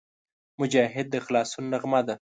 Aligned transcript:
مجاهد 0.59 1.05
د 1.11 1.15
خلاصون 1.25 1.63
نغمه 1.73 2.01
ده. 2.07 2.15